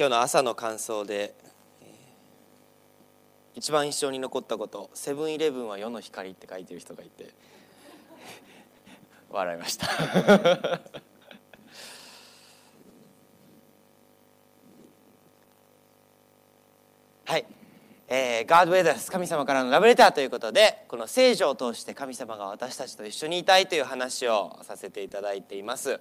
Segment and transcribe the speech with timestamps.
[0.00, 1.34] 今日の朝の感想で
[3.54, 7.34] 一番印象に残ったこと「セブンイレブンは世の光」って書いてる人がいて
[9.28, 9.86] 笑いました。
[17.26, 17.44] はい。
[18.08, 26.00] えー、ガードウェザース神様からのラブレターということでこの聖書を通して神様が私たちと一緒にいたいという話をさせていただいています、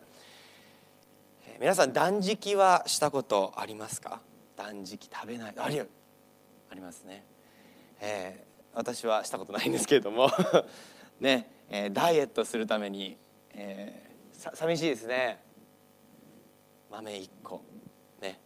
[1.60, 4.22] 皆さん断食はしたことありますか？
[4.56, 5.54] 断食食べない。
[5.58, 5.86] ありあ
[6.74, 7.26] りますね、
[8.00, 10.30] えー、私はしたことないんですけれども。
[11.20, 13.18] ね、えー、ダイエットするために、
[13.54, 15.44] えー、寂しいですね。
[16.90, 17.62] 豆1個。
[18.22, 18.40] ね。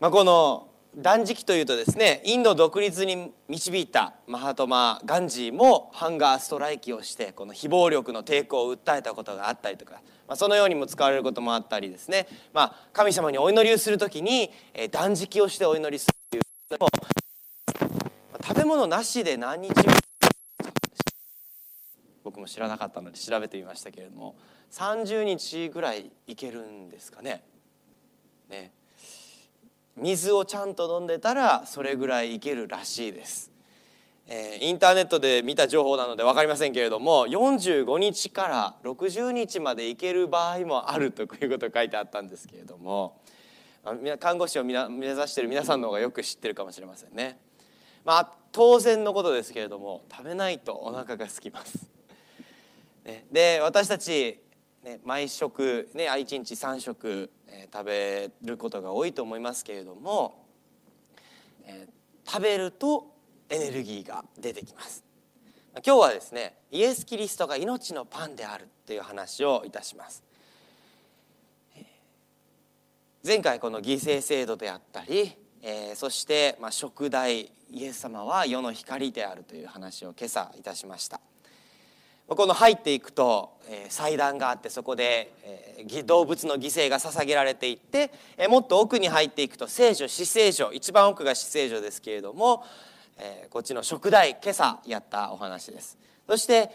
[0.00, 16.88] まあこの断食というとですねインド独立に導いたマハトマ・ガンジーもハンガーストライキをしてこの非暴力の抵抗を訴えたことがあったりとか、まあ、そのようにも使われることもあったりですね、まあ、神様にお祈りをする時に、え断食をしてお祈りするというのも
[18.46, 19.94] 食べ物なしで何日も
[22.22, 24.36] 僕も知らなかったので調べてみましたけれども
[24.70, 27.44] 30日ぐらいいけるんですかね。
[28.48, 28.72] ね。
[29.96, 33.50] 水をちゃんと飲んでたらそれぐらいいけるらしいです、
[34.26, 43.20] えー、インターネットで見た情報なので分かりませんけれども45日から60日までいける場合もあるということ書いてあったんですけれども
[44.18, 47.38] 看護師を目指している皆さんの方がよく知ってるかもしれませんね。
[48.02, 51.90] まあ当然のことですけれども食べないとお腹が空きます、
[53.04, 54.40] ね、で私たち
[54.84, 60.44] ね、毎食、ね、1日3食、えー、食べることが多いと思いますけれども、
[61.64, 63.06] えー、食べると
[63.48, 65.04] エネルギーが出てきます。
[65.84, 70.22] 今日はですねイエス・キリストが命のパンであるという話をいたします。
[73.26, 81.20] 前回この犠牲制度であったり、えー、そして、まあ、食代イエス様は世の光であるという話を今朝いたしました。
[82.28, 83.52] この入っていくと、
[83.88, 85.32] 祭壇があってそこで、
[86.06, 88.10] 動物の犠牲が捧げられていって、
[88.48, 92.64] もっと奥に入っていくと聖書死聖書一番奥が死聖書ですけれども、
[93.18, 95.98] えー、こっちの食台今朝やったお話です。
[96.26, 96.70] そして、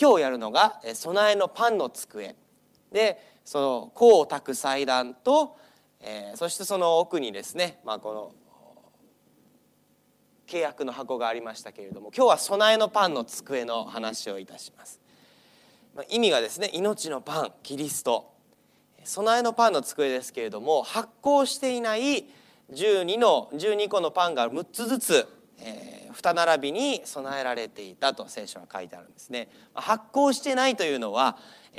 [0.00, 2.34] 今日やるのが、備えのパンの机。
[2.90, 5.58] でその香を炊く祭壇と、
[6.36, 8.32] そしてその奥にですね、まあ、この
[10.46, 15.00] 契約の箱がありましたけれども今日は備えのパンの机の話をいたします。
[16.08, 18.32] 意味がですね命のパンキリスト。
[19.04, 22.26] 備えのパンの机ですけれども発酵していない
[22.72, 25.28] 12の12個のパンが6つずつ、
[25.58, 29.48] えー、二並びに備えられていたと聖書は書いてあるんですね。
[29.74, 31.36] 発酵してないというのは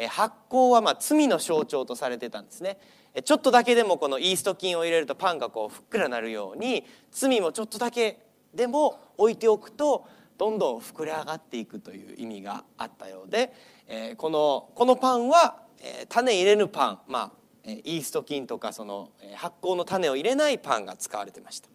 [0.10, 2.78] 発酵はまあ罪の象徴とされてたんですね。
[3.24, 8.25] ちょっとだけでもこのイースト菌を入れるとパンがこうふっくらなるように罪もちょっとだけ
[8.56, 10.08] でも置いておくと
[10.38, 13.54] どんどん膨れ上がっていくという意味があったようで、
[13.88, 17.32] えー、このこのパンは、えー、種入れぬパン、ま
[17.66, 21.70] あ、イースト菌とかその発酵の種を入れないパンが使われてました。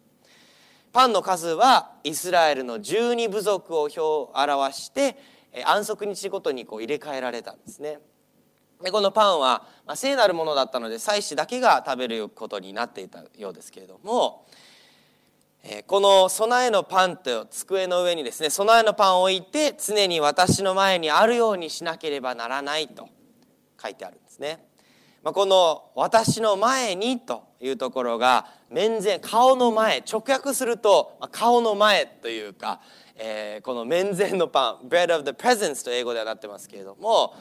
[0.91, 3.87] パンの数はイスラエルの12部族を
[4.35, 5.17] 表して
[5.65, 7.99] 安息日ごとにこう入れ替えられたんですね。
[8.83, 14.45] でこのパンは、まあ、聖なるものだったので祭司だけが食べることになっていたようですけれども
[15.85, 23.07] この備えのパンと机の上にですね備えのパンを置いて常に私の前にあるようにしなければならないと
[23.81, 24.65] 書いてあるんですね。
[25.23, 32.81] まこの「私の前に」というところが面前顔の前直訳すると顔の前というか、
[33.15, 37.35] えー、この面前のパン「bread of the presence」と英語ではなってますけれども、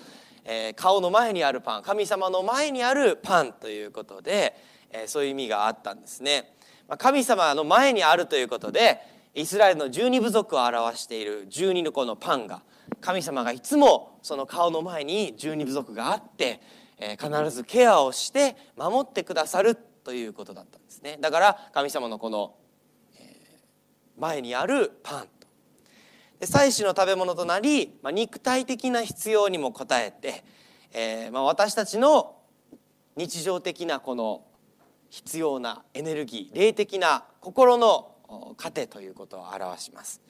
[0.44, 4.54] えー、顔の前にあるパン神様の前にあるパンということで、
[4.91, 6.54] えー、そういう意味があったんですね。
[6.98, 9.00] 神様の前にあるということで
[9.34, 12.62] イスラエルの十二部族を表している十二の子のパンが
[13.00, 16.60] 神様がいつもその顔の前に十二部族があって、
[16.98, 21.16] え必ずケアをして守ってくださるということだったんですね。
[21.20, 22.54] だから神様のこの、
[23.16, 23.60] え
[24.19, 25.46] 前にあるパンと。
[26.40, 30.44] で祭祀の食べ物となり、ま肉体的な必要にも応えて、
[30.93, 32.36] えま私たちの
[33.16, 34.43] 日常的なこの
[35.10, 38.14] 必要なエネルギー霊的な心の
[38.56, 40.20] 糧ということを表します、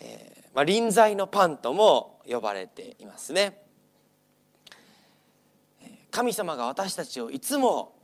[0.00, 3.58] えーまあ、臨在のパンとも呼ばれていますね。
[6.10, 7.94] 神様が私たちをいつも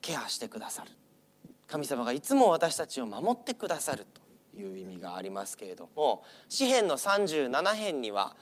[0.00, 0.90] ケアしてくださる。
[1.68, 4.04] 神様がいつも私たちを守ってくださる
[4.54, 8.36] という意味がありますけれども詩篇の37編には、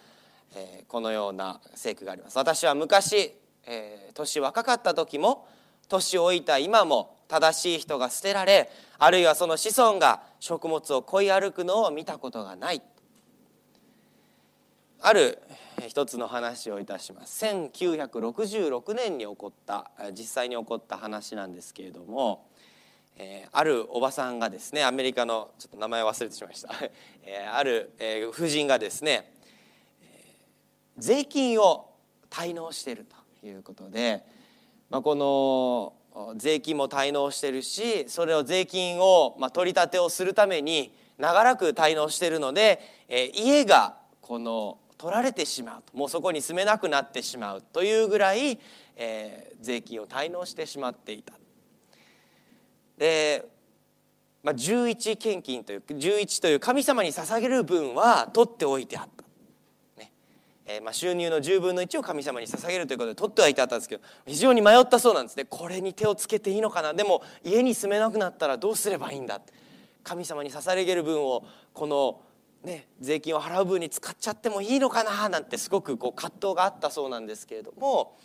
[0.54, 2.38] えー、このような聖句があります。
[2.38, 3.34] 私は昔、
[3.66, 5.46] えー、年若かった時も
[5.88, 12.82] 年老いた今も正しい人が捨てられあるいはその子孫が食物を恋歩くのを見たことがない。
[15.00, 15.38] ある
[15.86, 17.44] 一つの話をいたします。
[17.44, 22.46] 1966年に起こった実際に起こった話なんですけれども、
[23.18, 26.70] えー、あるおばさんがですねアメリカのちょっと名前忘れてしまいました、
[27.22, 29.30] えー、ある、えー、夫人がですね
[30.96, 31.90] 税金を
[32.30, 33.04] 滞納している
[33.40, 34.24] ということで、
[34.94, 35.92] まあ、この
[36.36, 48.60] 税金も滞納してるしそれを税金を、まあ、取り立てをするために長らく滞納してるので、えー、家がこの取られてしまうともうそこに住めなくなってしまうというぐらい、
[48.94, 51.32] えー、税金を滞納してしまっていた。
[52.96, 53.44] で、
[54.44, 59.13] まあ、11献金という11という神様に捧げる分は取っておいてあった。
[60.66, 65.44] えー、まあ収入の10分の1を神様に捧げるということで取ってはいたんですけど非常に迷ったそうなんですね。
[65.44, 66.94] これに手をつけていいのかな？
[66.94, 69.40] でも家に住めなくなったらどうすればいいんだ
[70.02, 72.20] 神様に捧げる分をこの
[72.64, 75.28] ね、税金を払う分に使っちゃってもいいのかな？
[75.28, 78.16] なんてすごくこう葛藤があったそうなんですけれども、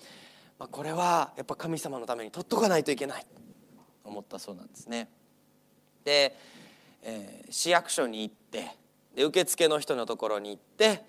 [0.58, 3.26] まあ、これはやっぱ神様のために取っとかないといけない。
[4.02, 5.10] と思ったそうなんですね。
[6.06, 6.38] で、
[7.04, 8.72] えー、市役所に行って
[9.14, 11.04] で受付の人のところに行って、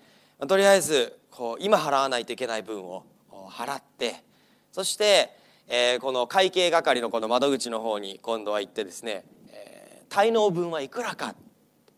[0.47, 3.05] とりあえずこう今払わないといけない分を
[3.49, 4.23] 払って
[4.71, 5.29] そして、
[5.67, 11.35] えー、この会計係のこの窓口の方に今度は行ってですね、えー、滞納分はいくらか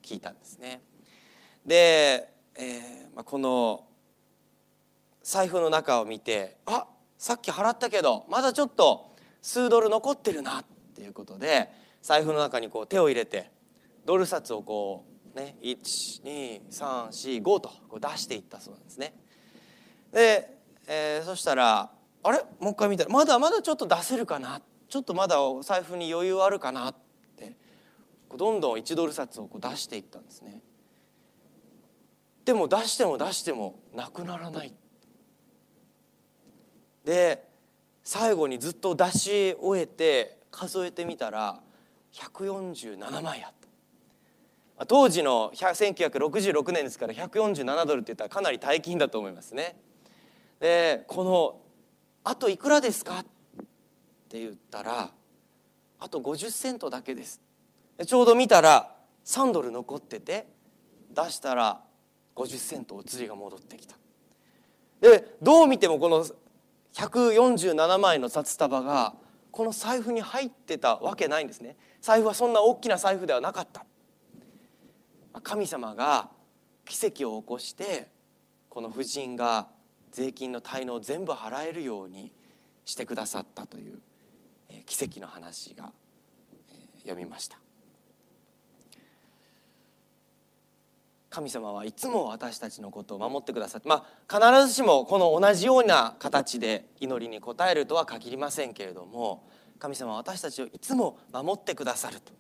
[0.02, 0.82] 聞いたんですね。
[1.66, 3.86] で、えーまあ、この
[5.24, 6.86] 財布の中を見てあ
[7.18, 10.66] さっき払ったけどまだちょっと数ドル残ってるなっ
[10.96, 11.70] ていうことで
[12.02, 13.50] 財布の中にこう手を入れて
[14.06, 19.14] ドル札をこうね12345とこう出していったそうなんですね。
[20.12, 20.58] で、
[20.88, 21.92] えー、そしたら
[22.24, 22.40] あれ？
[22.60, 24.62] もう一回見たらまだまだちょっと出せるかな？
[24.88, 26.96] ちょっとまだお財布に余裕あるかなっ
[27.36, 27.56] て
[28.38, 30.62] どんどん1ドル札をこう出していったんですね。
[32.46, 34.74] でも出しても出してもなくならない
[37.06, 37.48] で
[38.04, 41.62] 最後にずっと出し終えて数えてみたら
[42.12, 43.63] 147枚あった
[44.86, 49.76] 当時の1966年ですから147ドルって言ったらかなり大金だと思いますね。
[50.60, 51.62] でこの
[52.24, 53.26] 「あといくらですか?」っ
[54.30, 55.12] て言ったら
[56.00, 57.42] 「あと50セントだけです」
[58.06, 58.96] ちょうど見たら
[59.26, 60.48] 3ドル残ってて
[61.12, 61.82] 出したら
[62.36, 63.96] 50セントお釣りが戻ってきた。
[65.02, 66.26] でどう見てもこの
[66.94, 69.16] 147枚の札束が
[69.52, 71.76] この財布に入ってたわけないんですね。
[72.02, 73.86] 財布はそんな大きな財布ではなかった。
[75.42, 76.30] 神様が
[76.86, 78.08] 奇跡を起こして
[78.70, 79.68] この婦人が
[80.12, 82.32] 税金の滞納を全部払えるように
[82.86, 84.00] してくださったという
[84.86, 85.92] 奇跡の話が
[87.02, 87.58] 読みました。
[91.34, 99.50] 神様はいつも私たちのことを守ってくださってまあ必ずしもこの同じような形で祈りに応えるとは限りませんけれども
[99.80, 102.34] 神様は私たちをいつも守ってくださると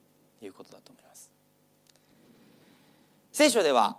[0.45, 0.92] いうことだと
[3.33, 3.97] 聖書では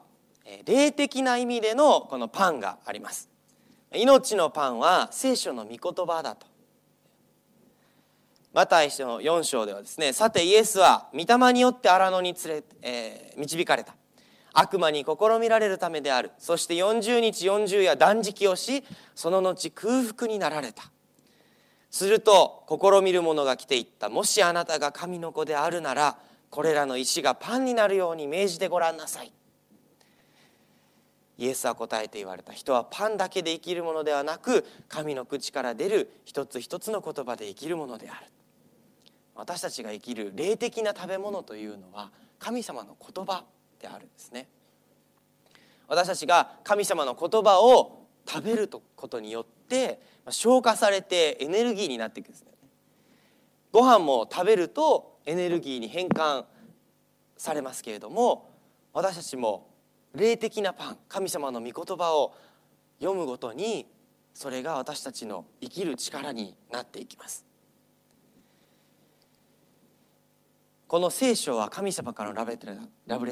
[0.65, 3.29] 霊的な意味でのこのパンがあります。
[3.93, 6.47] 命のパンは聖書の御言葉だと。
[8.53, 13.97] マタイの4章ではですねさてイエスは御霊によって荒野に連れ、えー、導かれた。
[14.53, 16.31] 悪魔に試みられるためである。
[16.39, 18.85] そして40日40夜断食をし
[19.17, 20.85] その後空腹になられた。
[21.91, 24.09] すると試みる者が来ていった。
[24.09, 26.19] もしあなたが神の子であるなら
[26.55, 29.33] これらの石がパンになるように命じてごらんなさい。
[31.37, 32.53] イエスは答えて言われた。
[32.53, 38.27] 人はパンだけで生きるものではなく神の口から出る一つ一つの言葉で生きるものである。
[39.35, 43.43] 私たちが生きる霊的な食べ物というのは神様の言葉
[43.81, 44.47] であるんですね。
[45.89, 52.53] 私たちが神様の言葉を食べることによって消化されてエネルギーになっていくんですね。
[53.73, 56.45] ご飯も食べるとエネルギーに変換
[57.37, 58.51] されますけれども
[58.93, 59.71] 私たちも
[60.15, 62.35] 霊的なパン神様の御言葉を
[63.01, 63.87] 読むごとに
[64.33, 67.45] それが私たちの生きる力になっていきます。
[70.87, 72.57] この聖書は神様からのラブレ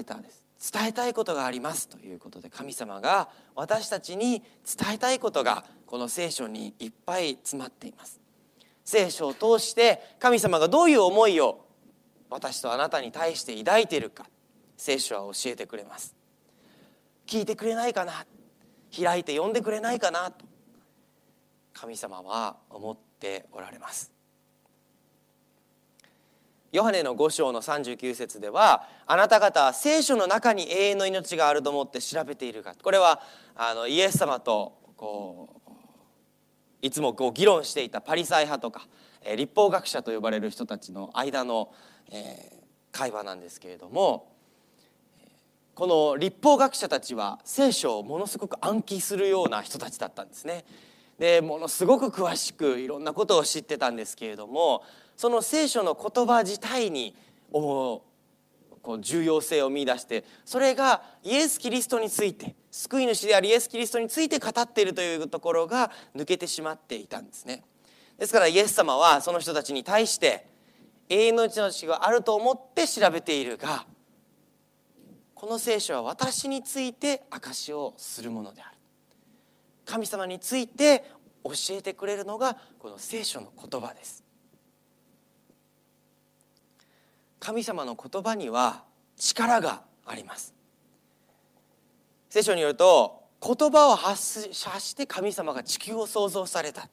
[0.05, 0.47] ターです。
[0.73, 8.21] 伝えたいことがありますということで神様が私たちに伝えたいことがこの聖書にいっぱい詰まっています。
[8.85, 11.62] 聖書を通して神様がどういう思いを
[12.33, 14.27] 私とあなたに対して抱いているか
[14.77, 16.17] 聖書は教えてくれます。
[17.27, 18.27] 聞いてくれないかな
[18.95, 20.45] 開いて読んでくれないかなと
[21.73, 24.13] 神様は思っておられます。
[26.73, 32.75] ヨハネの5章の39節ではあなた方は聖書の中に永遠の命があると思って調べているか。
[32.83, 33.21] これは
[33.55, 35.73] あのイエス様とこう
[36.81, 38.89] いつもこう議論していたパリサイ派とか
[39.37, 41.73] 立法学者と呼ばれる人たちの間の、
[42.11, 42.53] え
[42.93, 44.33] 会話なんですけれども
[45.75, 50.65] この立法学者たちは聖書をものすごく暗記するような人たちだったんですね。
[51.19, 54.83] でものすごく詳しくいろんなことを知ってたんですけれども
[55.17, 57.15] その聖書の言葉自体に
[57.51, 58.05] こ
[58.85, 67.63] う重要性を見出してそれがイエス・キリストについて救い主であるイエス・キリストについて語っているというところが抜けてしまっていたんですね。
[68.19, 70.52] ですからイエス様はその人たちに対して
[71.13, 73.85] 永遠の命があると思って調べているが
[75.35, 78.77] この聖書は私について証しをするものである。
[79.85, 81.05] 神様について
[81.45, 84.25] 教えてくれるのがこの聖書の言葉です。
[87.41, 88.85] 神様の言葉には
[89.17, 90.55] 力があります。
[92.31, 96.89] 聖書によると言葉を発して神様が地球を創造された。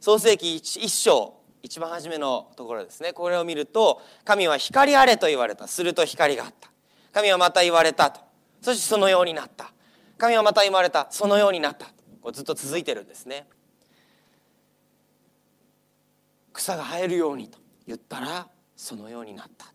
[0.00, 3.12] 創世紀一章一番初めのところですね。
[3.12, 5.68] これを見ると神は光あれと言われた。
[5.68, 6.70] すると光があった。
[7.12, 8.20] 神はまた言われたと。
[8.60, 9.72] そしてそのようになった。
[10.18, 11.06] 神はまた言われた。
[11.10, 11.86] そのようになった。
[12.20, 13.46] こうずっと続いてるんですね。
[16.52, 19.72] 草が生えるようにと言ったらそのようになった。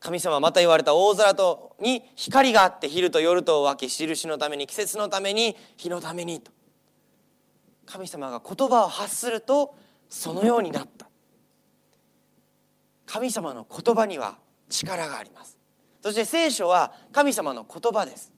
[0.00, 0.94] 神様はまた言われた。
[0.94, 6.50] 大空とに光があって昼と夜とを分け印のために季節のために日のためにと。
[7.86, 9.76] 神様が言葉を発すると
[10.12, 11.08] そのようになった。
[13.06, 14.36] 神様の言葉には
[14.68, 15.56] 力があります。
[16.02, 18.30] そして聖書は神様の言葉です。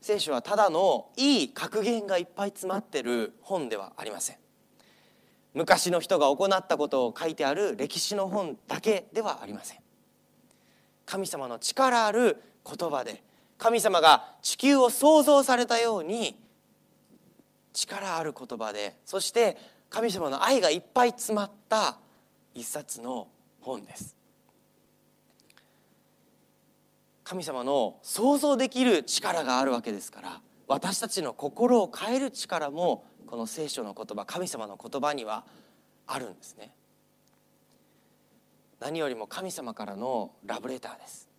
[0.00, 4.36] 聖書はただのいい格言がいっぱい詰まってる本ではありません。
[5.52, 9.78] 昔の人が行ったことを書いてある歴史の本だけではありません。
[11.04, 13.22] 神様の力ある言葉で
[13.58, 16.40] 神様が地球を創造されたように
[17.72, 19.56] 力ある言葉でそして
[19.88, 21.98] 神様の愛がいっぱい詰まった
[22.54, 23.28] 一冊の
[23.60, 24.16] 本です。
[27.24, 35.44] 神様の想像できる力があるわけですから私たちの心を変える力もこの聖書の言葉神様の言葉には
[36.06, 36.74] あるんですね。
[38.80, 41.31] 何よりも神様からのラブレターです。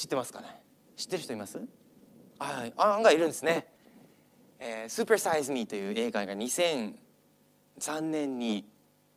[0.00, 0.46] 知ってますかね？
[0.96, 1.60] 知ってる人います？
[2.38, 3.66] あ案外いるんですね
[4.58, 6.94] 「えー、スーパーサイズ・ミー」という映画が2003
[8.00, 8.64] 年に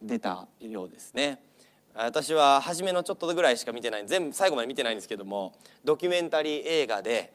[0.01, 1.41] 出たようですね。
[1.95, 5.53] 私は初めのちょっとぐらいしか見てない全部最後まで見てないんですけども
[5.85, 7.33] ドキュメンタリー映画で、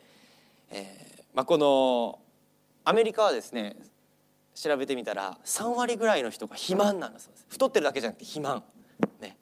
[0.70, 2.18] えーまあ、この
[2.84, 3.76] アメリカはですね
[4.54, 7.46] 調べてみたら3割ぐらいの人が肥満なんだそうです。
[7.48, 8.62] 太ってるだけじゃなくて肥満。
[9.20, 9.38] ね、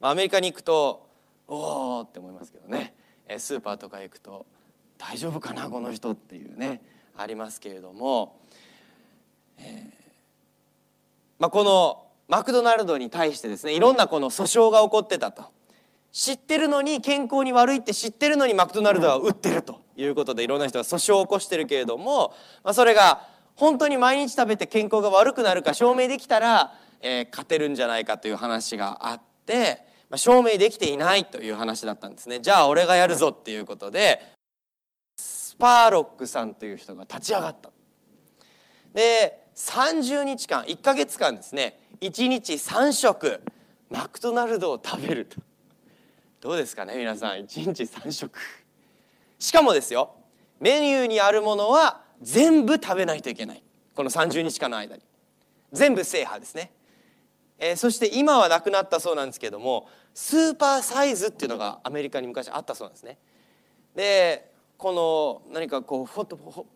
[0.00, 1.10] まあ、アメリカに行くと
[1.46, 2.94] おおって思いますけどね。
[3.38, 4.46] スーパーとか行くと
[4.98, 6.80] 大丈夫かなこの人っていうね
[7.16, 8.40] ありますけれども、
[9.58, 10.00] えー
[11.38, 15.44] まあ、このマクドナルドに対してですねいろんなこの訴訟が起こってたと。
[16.12, 22.34] 知ってるのに健康に悪いって知ってるのにマクドナルドは売ってるということでいろんな人が訴訟を起こしてるけれども、
[22.64, 32.40] まあ、それが本当に毎日食べて健康が悪くなるか証明できたら、えー、勝てるんじゃないかという話があってまあ、証明できていないという話だったんですね。
[32.40, 34.20] じゃあ俺がやるぞっていうことで
[35.16, 37.70] スパーロックさんという人が立ち上がった。
[38.92, 41.78] で30日間1か月間ですね。
[42.00, 43.40] 1日3食
[43.88, 45.40] マクドナルドを食べると。
[46.40, 47.36] どうですかね皆さん。
[47.38, 48.38] 1日3食。
[49.38, 50.16] しかもですよ
[50.58, 53.62] メニューにあるものは全部食べないといけない。
[53.94, 55.02] この30日間の間に。
[55.72, 56.72] 全部制覇ですね。
[57.60, 63.18] えー、そして今はなくなったそうなんですけどもスーパーサイズっていうのがアメリカに昔あったそうなんですね。
[63.94, 66.08] でこの何かこう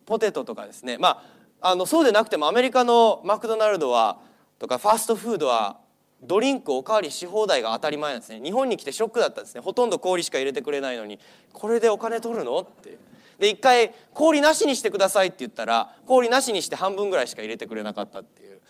[0.04, 0.98] ポテトとかですね。
[0.98, 1.24] ま
[1.60, 4.18] ああのそうでなくてもアメリカのマクドナルドは
[4.58, 5.78] とかファーストフードは
[6.22, 8.40] ドリンクおかわりし放題が当たり前なんですね。
[8.42, 9.62] 日本に来てショックだったんですね。
[9.62, 11.18] ほとんど氷しか入れてくれないのに。
[11.54, 12.58] これでお金取るの？
[12.58, 12.98] って。
[13.38, 18.60] で一回氷なしにしてくださいって言ったら氷なしにして半分ぐらいしか入れてくれなかったっていう。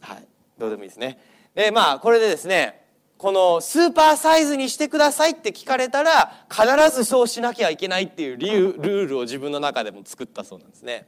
[0.00, 0.26] はい。
[0.58, 1.18] どうでもいいですね。
[1.54, 2.86] でまあこれでですね
[3.18, 11.06] このスーパーサイズにしてくださいって聞かれたら必ずそうしなきゃいけないっていう理由ルールを自分の中でも作ったそうなんですね。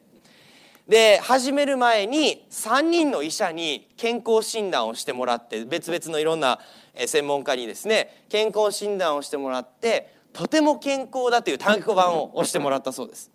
[0.88, 6.60] で始める前に3人の医者に健康診断をしてもらって別々のいろんな
[6.94, 13.30] 専門家にですね健康診断をしてもらってとても健康だという単行版を押してもらったそうです。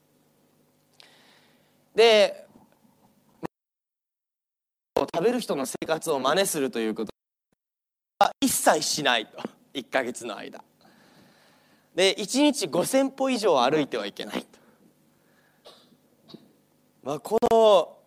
[1.93, 2.47] で
[5.13, 7.11] 食べる人の生活を真似するということ
[8.19, 9.37] は一切しないと。
[9.73, 10.63] 1ヶ月の間。
[11.95, 16.37] で1日5,000歩以上歩いてはいけないと、
[17.03, 17.97] まあ、この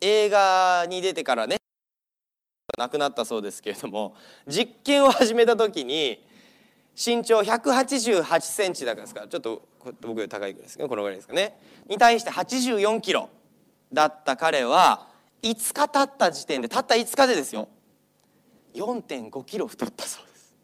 [0.00, 1.58] 映画に出てからね
[2.78, 4.14] 亡くなったそうですけれども
[4.46, 6.24] 実験を始めた時に
[6.94, 9.20] 身長188センチだからですか。
[9.20, 9.68] らちょっと
[10.00, 11.58] 僕より高いぐらいですけどこのぐらいですかね。
[11.88, 13.28] に対して84キロ
[13.92, 15.11] だった彼は
[15.42, 17.68] 5日経った時点でたった5日でですよ。
[18.74, 20.54] 4.5キロ太ったそうです。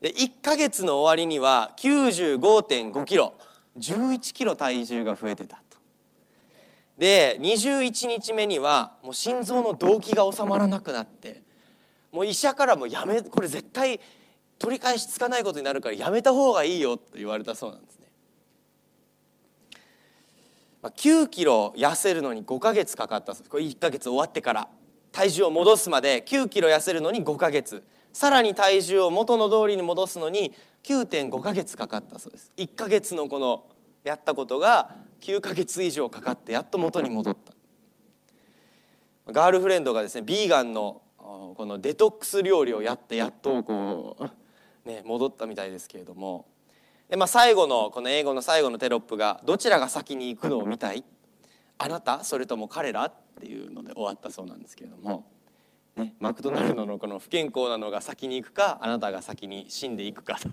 [0.00, 3.34] で1か月の終わりには95.5キロ。
[3.78, 5.78] 11キロ体重が増えてたと。
[6.98, 11.42] で21日目にはもう心臓の動悸が収まらなくなって
[12.10, 14.00] もう医者からもやめこれ絶対
[14.58, 17.95] 取り返しつかないことになるからやめた方がいいよと言われたそうなんです。
[20.82, 24.68] 9キロ痩せるのに5ヶ月かかったこれ1ヶ月終わってから。
[25.12, 27.82] 体重を戻すまで9キロ痩せるのに5ヶ月。
[28.12, 30.54] さらに体重を元の通りに戻すのに
[30.84, 32.52] 9.5ヶ月かかったそうです。
[32.56, 33.64] 1ヶ月のこの
[34.04, 37.36] やったことが9ヶ月以上かかってやっと元に戻っ
[39.24, 39.32] た。
[39.32, 46.46] ガールフレンドがですねビーガンのこのデトックス料理をやってやっとこうね、戻ったみたいですけれども。
[47.08, 51.04] で、まあ、最後のこの英語の最後のテロップが「どちらが先に行くのを見たい？
[51.78, 52.24] あなた？
[52.24, 55.26] それとも彼ら?」っていうので終わったそうなんですけれども、
[55.96, 60.48] ね、マクドナルドのこの不健康なのが先に行くかあなたが先に死んでいくかと。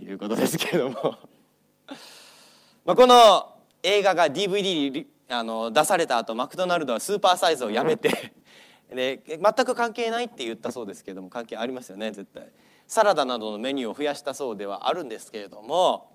[0.00, 1.18] いうことですけれども。
[2.84, 8.32] まあこの映画が DVD あの出された後マクドナルドはスーパーサイズをやめて
[8.90, 12.48] で全く関係ないって言ったそうですけれども関係ありますよね絶対。
[12.92, 16.12] サラダなどのメニューを増やしたそうではあるんですけれども、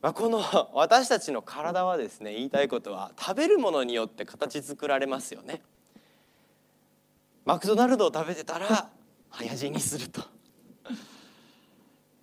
[0.00, 5.60] まあ、この私たちの体はですね言いたいことは食べるものによって形作られますよね。
[7.44, 8.88] マクドナルドを食べてたら
[9.28, 10.22] 早死にすると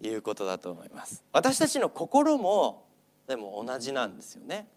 [0.02, 1.24] いうことだと思います。
[1.32, 2.88] 私たちの心も
[3.28, 4.68] でも同じなんですよね。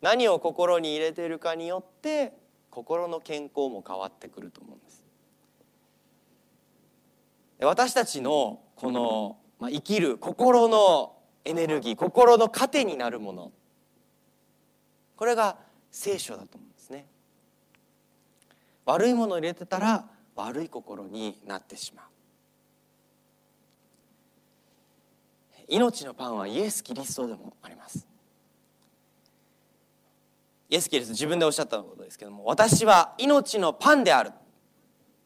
[0.00, 2.32] 何を心に入れているかによって
[2.68, 4.97] 心の健康も変わってくると思うんです。
[7.60, 13.52] 私たちのこの、まあ、生きる心のエネルギー心の糧になるもの。
[15.16, 15.56] これが
[15.90, 17.06] 聖書だと思うんですね。
[18.84, 22.04] 悪いものを入れてたら悪い心になってしまう。
[25.68, 28.06] 命のパンはイエス・キリストでもあります。
[30.70, 34.32] イエス・キリスト自分でおっしゃったことですけども私は命のパンである。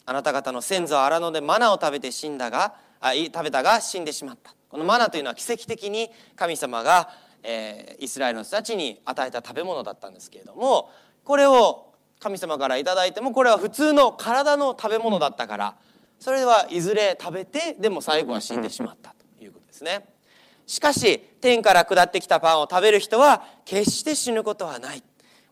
[0.04, 4.54] あなた方の先祖は荒野でマナを食べて死んだがあ食べたが死んでしまった。
[4.68, 7.10] このマナというのは奇跡的に神様が、
[7.42, 10.90] えー、イスラエルの人たちに与えた食べ物だったんですけれども
[11.24, 15.74] これを神様から頂いてもこれは普通の体の食べ物だったから
[16.18, 20.06] それではいずれ食べてでも最後は死んでしまったということですね。
[20.66, 25.02] しかし天から下ってきたパンを食べる人は決して死ぬことはない。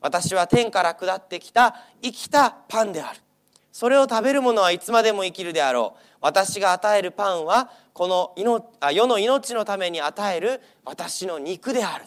[0.01, 3.21] 私は天から下ってきた生きたパンである。
[3.81, 6.19] それを食べる者はいつまでも生きるであろう。
[6.21, 8.35] 私が与えるパンはこの
[8.93, 12.05] 世の命のために与える私の肉である。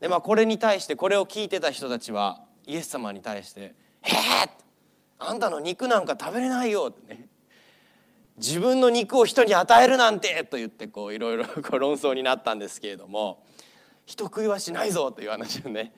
[0.00, 4.08] でまあこれに対してこれを聞いてた人たちはイエス様に対して「え
[4.46, 4.48] え
[5.18, 7.28] あんたの肉なんか食べれないよ」ってね。
[8.38, 10.44] 自分の肉を人に与えるなんて！
[10.44, 11.44] と言ってこういろいろ
[11.78, 13.44] 論争になったんですけれども。
[14.04, 15.12] 人食いはしないぞ！
[15.12, 15.92] という話をね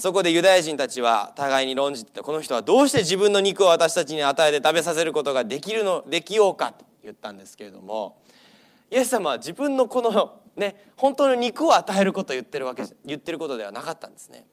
[0.00, 8.20] そこでユダヤ人たちは互いに論じてこの人はどうして自分の肉を私たちに与えて食べさせることができるのできようかと言ったんですけれども
[8.90, 14.46] イエス様は自分のこのね本当の肉を与えることを言ってるわけ言ってることではなかったんですね。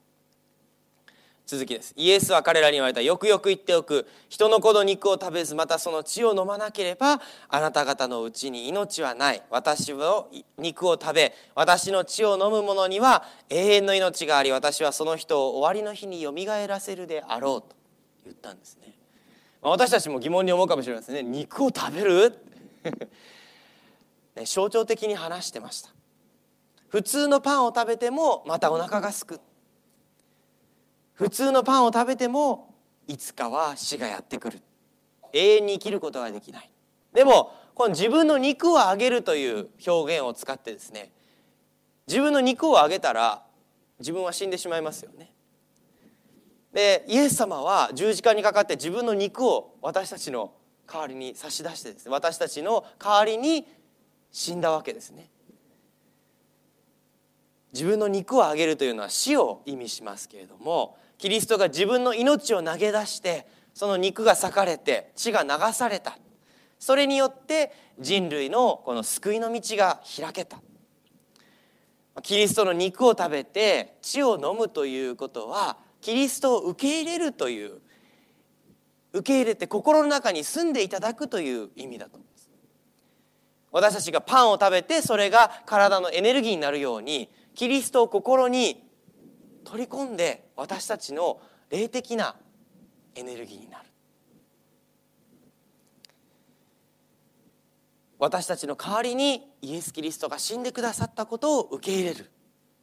[1.45, 1.93] 続きです。
[1.95, 3.01] イエスは彼らに言われた。
[3.01, 4.07] よくよく言っておく。
[4.29, 9.43] 人の子の肉を食べずまたその血を飲まなければあなた方のうちに命はない。
[9.51, 10.27] 私の
[10.57, 17.75] 肉を食べ私の血を飲む者には永遠の命があり私はその人を終わりの日によみがえらせるであろうと
[18.23, 18.93] 言ったんですね。
[19.61, 21.23] 私たちも疑問に思うかもしれませんね。
[21.23, 22.39] 肉を食べる？
[24.45, 25.89] 象徴的に話してました。
[26.87, 29.39] 普通のパンを食べてもまたお腹がすく
[31.15, 32.73] 普通のパンを食べても
[33.07, 34.61] いつかは死がやってくる。
[35.33, 36.69] 永遠に生きることができない。
[37.13, 41.11] でもこの自分の肉をあげるという表現を使ってですね
[42.07, 43.43] 自分の肉をあげたら
[43.99, 45.33] 自分は死んでしまいますよね。
[46.73, 50.53] でイエス様は十字架にかかって自分の肉を私たちの
[50.91, 53.65] 代わりに差し出してですね私たちの代わりに
[54.31, 55.29] 死んだわけですね。
[57.71, 66.17] 自分の肉をあげるというのは死を意味しますけれどもキリストが自分の命を投げ出してその肉が裂かれて血が流された。
[66.79, 70.57] それによって人類のこの救いの道が開けた。
[72.21, 77.81] キリストの肉を食べて血を飲むということはキリストを受け入れるという
[79.11, 82.49] 受け入れて心の中に住んでいただくという意味だと思います。
[83.71, 88.84] 私たちがパンを食べてそれが体のエネルギーになるようにキリストを心に
[89.65, 92.35] 取り込んで私たちの霊的な
[93.15, 93.85] エネルギーになる。
[98.17, 102.31] 私たちの代わりにイエス・キリストが死んでくださったことを受け入れる。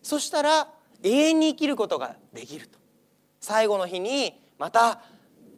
[0.02, 0.68] そしたら
[1.02, 2.78] 永遠に生きることができると。
[3.40, 5.00] 最後の日にまた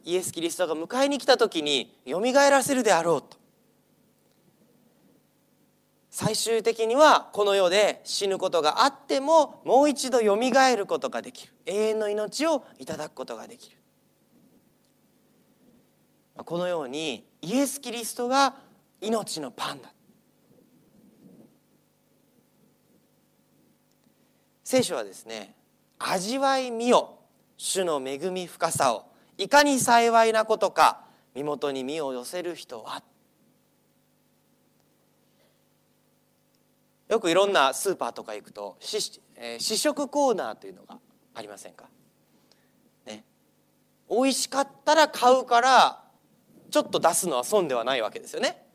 [0.05, 3.37] イエス・キリストが迎えに来た時によみがえらせるであろうと。
[6.17, 13.75] 最終的にはこの世で死ぬことがあってももう一度よみがえることができる永遠の命をいただくことができる。
[16.37, 18.55] このようにイエス・キリストが
[19.01, 19.91] 命のパンだ
[24.63, 25.53] 聖書はですね
[25.99, 27.19] 味わいみよ
[27.57, 31.01] 主の恵み深さをいかに幸いなことか
[31.35, 33.03] 身元に身を寄せる人は
[37.07, 40.97] よくいろんなスーパーとか行くと試,、えー、試食コーナーというのが
[41.33, 41.85] ありませんか、
[43.05, 43.23] ね、
[44.09, 46.03] 美味しかったら買うから
[46.71, 48.65] ちょっと出すのは損ではないわけですよね。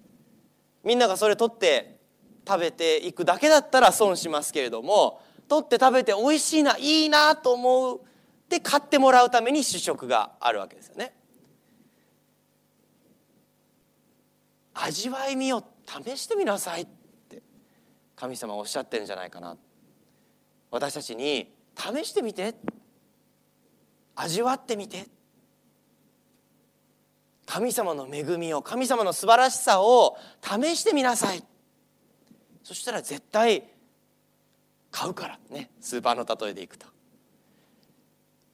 [0.85, 1.99] みんながそれ取って
[2.47, 8.01] 食べていくだけだったら損しますけれども取って食べて美味しいないいなと思う
[8.49, 11.15] で買ってもらうために試食があるわけですよね。
[14.73, 17.00] 味わいみよ試してみなさいって
[18.21, 19.57] 神様おっしゃってるんじゃないかな。
[20.71, 22.55] 私たちに試してみて。
[24.15, 25.07] 味わってみて。
[27.47, 31.43] 神様の恵みを神様の素晴らしさを試してみなさい。
[32.63, 33.65] そしたら絶対
[34.91, 35.39] 買うから。
[35.49, 35.71] ね。
[35.81, 36.87] スーパーの例えでいくと。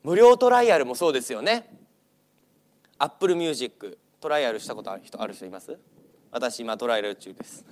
[0.05, 1.69] 無料トライアルもそうですよね。
[2.99, 5.77] Apple Music トライアルしたことある人ある人います？
[6.31, 7.65] 私今トライアル中です。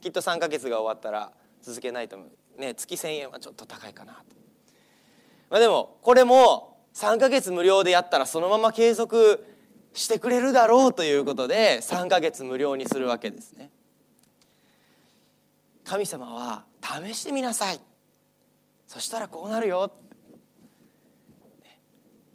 [0.00, 1.32] きっと3ヶ月が終わったら
[1.62, 2.60] 続けないと思う。
[2.60, 4.20] ね月1,000円はちょっと高いかなと。
[5.50, 9.46] まあでもこれも3ヶ月無料でやったらそのまま継続
[9.92, 13.70] してくれるだろうということで3ヶ月無料にするわけですね。
[15.84, 17.80] 神様は試してみなさい
[18.86, 19.92] そしたらこうなるよ。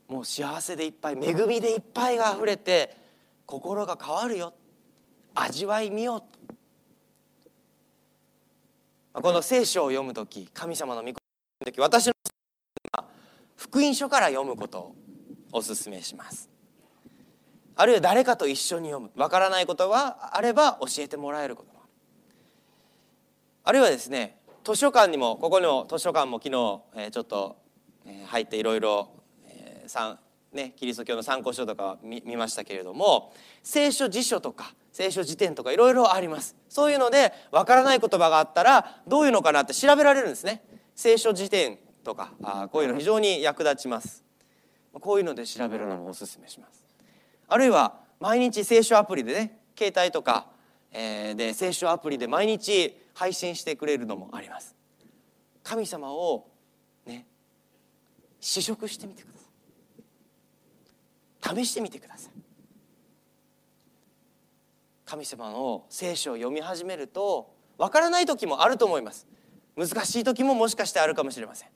[0.08, 2.96] もう幸せでいっぱい恵みでいっぱいがあふれて
[3.46, 4.54] 心が変わるよ。
[5.34, 6.24] 味わいみよう
[9.22, 11.20] この聖書を読む時神様の御言葉
[11.62, 12.14] の時私の
[13.56, 14.96] 福音書から読むことを
[15.54, 16.50] お勧めします。
[17.78, 19.12] あるいは誰かと一緒に読む。
[19.16, 21.80] わからないことはあれば教えてもらえることも。
[23.64, 27.58] あるあるいはですね図書館にもここの図書館も昨日、ちょっと、
[28.28, 29.10] 入っていろいろ、
[29.48, 30.25] えー
[30.56, 36.56] ね、キリスト教の参考書とか見見ましたけれども聖書辞書とか聖書辞典とかいろいろあります。
[36.70, 40.64] そういうのでわからない言葉があったらどういうのかなって調べられるんですね。
[40.96, 44.24] 聖書辞典とかあこういうの非常に役立ちます。
[44.94, 46.86] こういうので調べるのもおすすめします。
[47.50, 50.48] あるいは毎日聖書アプリでね携帯とか、
[50.94, 54.74] えー、で聖書アプリで毎日配信してくれるのもあります。
[55.62, 56.48] 神様を
[57.06, 57.26] ね
[58.40, 59.35] 試食してみてください。
[61.46, 62.32] 試してみてください。
[65.06, 69.28] 神様の聖書を読み始めるとわからない時もあると思います。
[69.76, 71.70] 難しい時ももしかしてあるかもしれません。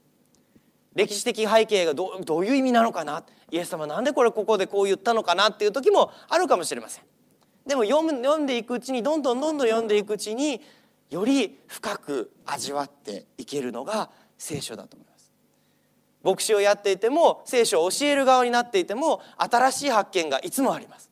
[0.94, 3.22] 歴史的背景がどうどういう意味なのかな？
[3.52, 7.04] イエス様なんでこれここでこう言ったのかなっていう時もあるかもしれません。
[7.66, 10.60] でも読む読んでいくうちにどんどんどんどん読んでいくうちに
[11.10, 15.09] より深く味わっていけるのが聖書だと思います。
[16.22, 21.10] 牧師をやっていても聖書を教える側になっていても新しい発見がいつもあります。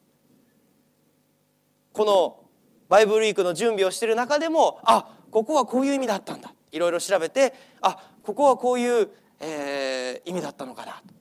[1.93, 2.41] この
[2.89, 6.53] バイブルウィークの準備をしている中でもあここはこういう意味だったんだ。
[6.71, 9.09] いろいろ調べてあここはこういう
[9.41, 10.95] えー、意味だったのかな。
[10.95, 11.15] と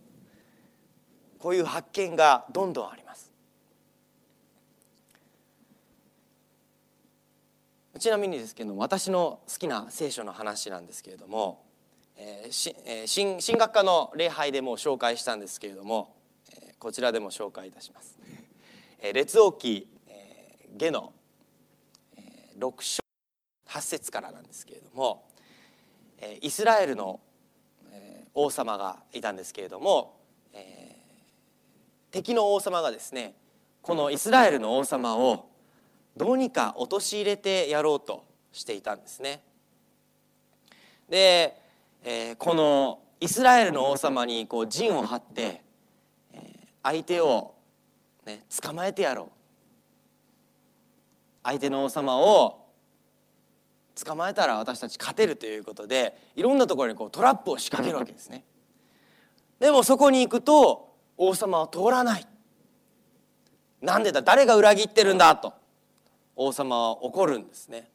[1.39, 3.31] こういう発見がどんどんあります。
[7.99, 11.63] ちなみにですけど私の好きな聖書の話なんですけれども、
[12.19, 16.15] えーしえー、新学科の礼拝でも紹介したんですけれども、
[16.51, 18.17] え、こちらでも紹介いたします。
[18.99, 21.13] え、列王記、え、下の、
[22.15, 22.21] え、
[22.57, 22.99] 6章
[23.69, 25.27] 8節からなんですけれども
[26.41, 27.19] イスラエルの
[28.33, 30.17] 王様がいたんですけれども、
[30.53, 30.95] え、
[32.09, 33.35] 敵の王様がですね
[33.83, 35.49] このイスラエルの王様を
[36.15, 39.43] どうにか陥れてやろうとしていたんですね。
[41.07, 41.66] で、
[42.37, 45.63] このイスラエルの王様にこう陣を張って、
[46.83, 47.55] 相手を、
[48.25, 49.27] ね、捕まえてやろう。
[51.43, 52.67] 相手の王様を
[54.03, 58.43] 捕まえたら私たち勝てるということでいろんなところにこうトラップを仕掛けるわけですね。
[59.59, 62.27] でもそこに行くと王様は通らない。
[63.81, 65.53] なんでだ誰が裏切ってるんだと
[66.35, 67.89] 王様は怒るんですね。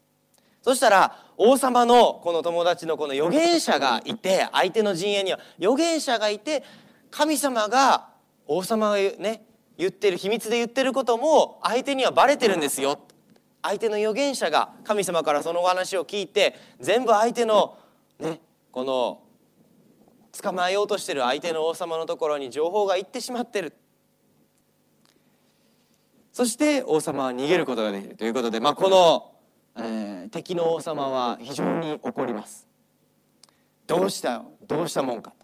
[0.63, 6.63] そしたら王様のこの友達のこの預言者がいて相手の陣営には預言者がいて
[7.11, 8.09] 神様が
[8.47, 9.45] 王様がね
[9.77, 13.01] 言ってる秘密で言ってることも相手にはバレてるんですよ。
[13.63, 17.79] 相手の預言者が神様からそのお話を聞いて全部相手の
[18.19, 19.23] ねこの
[20.33, 23.75] 捕まえようとしてる相手の王様のところに情報が行ってしまってる。
[26.33, 29.33] そして王様は逃げることができるということで、まあ、この、
[29.77, 32.67] えー、敵の王様は非常に怒ります。
[33.87, 34.53] どうしたよ？
[34.67, 35.37] どうしたもんかと。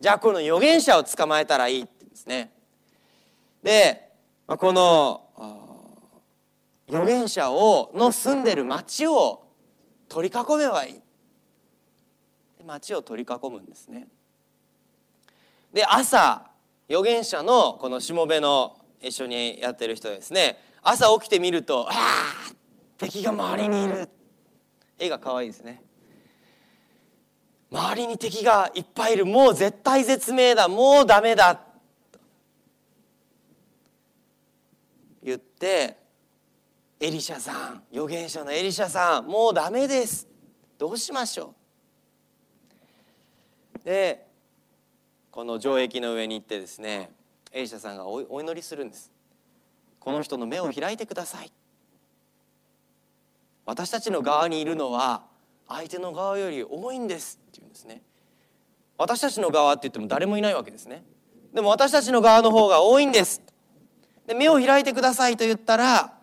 [0.00, 2.52] じゃあこの預言者を捕まえたらいいってですね。
[3.62, 4.08] で、
[4.46, 5.26] この
[6.88, 9.44] 預言者をの住んでる町を
[10.08, 11.00] 取り囲めばいい。
[12.66, 14.08] 町を取り囲むんですね。
[15.72, 16.50] で朝
[16.88, 20.58] 預言者のこのしもべの一緒にやってる人ですね。
[20.82, 22.52] 朝起きてみると「ああ
[23.00, 24.08] 敵が周りにいる」
[24.98, 25.82] 絵が可愛いですね。
[27.72, 29.24] 周りに敵がいっぱいいる。
[29.24, 30.68] もう絶対絶命だ。
[30.68, 31.64] もうダメだ。
[35.22, 35.96] 言って
[36.98, 40.28] エリシャさん預言者のエリシャさんもうダメです。
[40.76, 41.54] どうしましょ
[43.76, 43.84] う。
[43.84, 44.26] で
[45.30, 47.10] この城壁の上に行ってですね
[47.52, 49.10] エリシャさんがお祈りするんです。
[49.98, 51.52] この人の目を開いてください。
[53.66, 55.22] 私たちの側にいるのは
[55.68, 58.02] 相手の側より多いんですって言うんですね。
[58.98, 61.04] 私たちの側って言っても誰もいないわけですね。
[61.54, 63.42] でも私たちの側の方が多いんです。
[64.26, 66.20] で目を開いてくださいと言ったら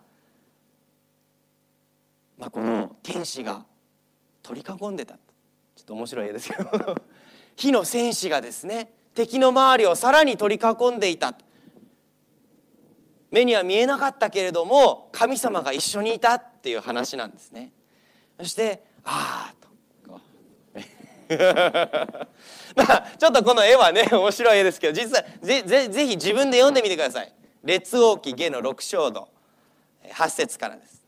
[2.37, 3.65] まあ、この天使が
[4.43, 5.15] 取り囲んでた。
[5.15, 6.95] ちょっと面白い絵ですけど。
[7.55, 11.35] 火の戦士がですね敵の周りをさらに取り囲んでいた。
[13.31, 16.41] 目には見えなかったけれども神様が一緒にいた。
[16.67, 17.71] っていう話なんですね。
[18.37, 19.55] そしてああ
[20.05, 20.19] と
[22.75, 27.33] まあちょっとこの絵はね面白い絵ですけど実際ぜぜぜひ自分で読んでみてください。
[27.63, 29.29] 列王記下の六章度
[30.09, 31.01] 8節からです。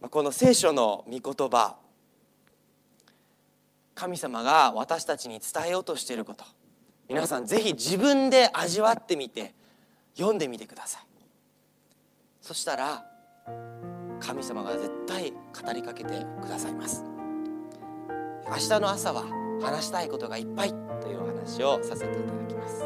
[0.10, 1.76] この聖書の御言葉。
[3.94, 6.46] 神様が私たちに伝えようとしていること。
[7.08, 9.54] 皆さんぜひ自分で味わってみて
[10.16, 11.13] 読んでみてください。
[12.44, 13.02] そしたら
[14.20, 17.02] 神様が絶対語りかけてくださいます。
[18.46, 19.24] 明日の朝は
[19.62, 20.68] 話したいことがいっぱい
[21.00, 22.84] というお話をさせていただきます。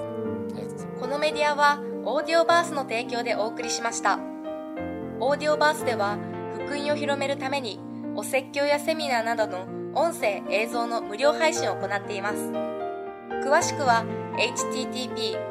[1.00, 4.20] このメディアはオーディオバースの提供でお送りしました。
[5.18, 6.18] オーディオバースでは
[6.54, 7.80] 福音を広めるために
[8.14, 12.36] お説教やセミナーなどの音声映像の無料配信を行っています。
[13.44, 14.04] 詳しくは
[14.36, 15.50] http